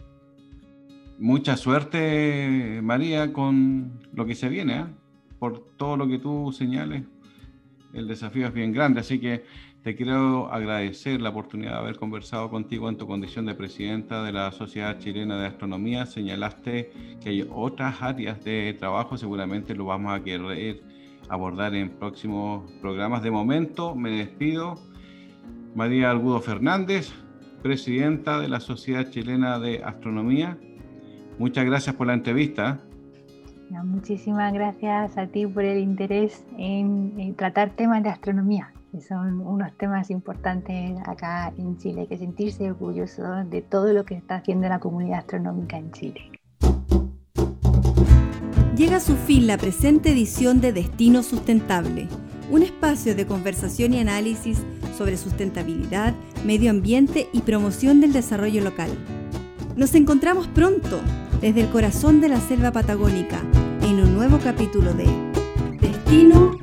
Mucha 1.18 1.56
suerte, 1.56 2.80
María, 2.82 3.32
con 3.32 3.92
lo 4.12 4.26
que 4.26 4.34
se 4.34 4.50
viene, 4.50 4.80
¿eh? 4.80 4.86
por 5.38 5.64
todo 5.78 5.96
lo 5.96 6.06
que 6.06 6.18
tú 6.18 6.52
señales. 6.52 7.04
El 7.94 8.08
desafío 8.08 8.46
es 8.46 8.52
bien 8.52 8.72
grande, 8.72 9.00
así 9.00 9.18
que 9.18 9.46
te 9.82 9.94
quiero 9.94 10.52
agradecer 10.52 11.20
la 11.20 11.30
oportunidad 11.30 11.72
de 11.72 11.78
haber 11.78 11.96
conversado 11.96 12.50
contigo 12.50 12.88
en 12.88 12.96
tu 12.96 13.06
condición 13.06 13.46
de 13.46 13.54
presidenta 13.54 14.24
de 14.24 14.32
la 14.32 14.50
Sociedad 14.50 14.98
Chilena 14.98 15.38
de 15.38 15.46
Astronomía. 15.46 16.04
Señalaste 16.04 16.90
que 17.22 17.28
hay 17.28 17.48
otras 17.48 18.02
áreas 18.02 18.42
de 18.42 18.74
trabajo, 18.78 19.16
seguramente 19.16 19.74
lo 19.74 19.84
vamos 19.84 20.12
a 20.12 20.22
querer 20.22 20.82
abordar 21.28 21.76
en 21.76 21.90
próximos 21.90 22.70
programas. 22.80 23.22
De 23.22 23.30
momento 23.30 23.94
me 23.94 24.10
despido. 24.10 24.74
María 25.76 26.10
Algudo 26.10 26.40
Fernández, 26.40 27.12
presidenta 27.62 28.40
de 28.40 28.48
la 28.48 28.58
Sociedad 28.58 29.08
Chilena 29.10 29.60
de 29.60 29.84
Astronomía. 29.84 30.58
Muchas 31.38 31.64
gracias 31.64 31.94
por 31.94 32.08
la 32.08 32.14
entrevista. 32.14 32.80
muchísimas 33.84 34.52
gracias 34.52 35.16
a 35.16 35.28
ti 35.28 35.46
por 35.46 35.64
el 35.64 35.78
interés 35.78 36.44
en 36.56 37.36
tratar 37.36 37.70
temas 37.76 38.02
de 38.02 38.08
astronomía 38.08 38.72
son 39.06 39.40
unos 39.40 39.76
temas 39.76 40.10
importantes 40.10 40.98
acá 41.06 41.52
en 41.56 41.76
Chile, 41.78 42.02
hay 42.02 42.06
que 42.06 42.18
sentirse 42.18 42.70
orgulloso 42.70 43.22
de 43.44 43.62
todo 43.62 43.92
lo 43.92 44.04
que 44.04 44.14
está 44.14 44.36
haciendo 44.36 44.68
la 44.68 44.80
comunidad 44.80 45.20
astronómica 45.20 45.76
en 45.76 45.92
Chile. 45.92 46.20
Llega 48.76 48.96
a 48.96 49.00
su 49.00 49.16
fin 49.16 49.46
la 49.46 49.58
presente 49.58 50.12
edición 50.12 50.60
de 50.60 50.72
Destino 50.72 51.22
Sustentable, 51.22 52.08
un 52.50 52.62
espacio 52.62 53.14
de 53.14 53.26
conversación 53.26 53.92
y 53.92 54.00
análisis 54.00 54.62
sobre 54.96 55.16
sustentabilidad, 55.16 56.14
medio 56.44 56.70
ambiente 56.70 57.28
y 57.32 57.40
promoción 57.40 58.00
del 58.00 58.12
desarrollo 58.12 58.62
local. 58.62 58.90
Nos 59.76 59.94
encontramos 59.94 60.48
pronto 60.48 61.00
desde 61.40 61.62
el 61.62 61.70
corazón 61.70 62.20
de 62.20 62.28
la 62.28 62.40
selva 62.40 62.72
patagónica 62.72 63.40
en 63.82 64.00
un 64.00 64.14
nuevo 64.14 64.38
capítulo 64.38 64.92
de 64.94 65.06
Destino 65.80 66.56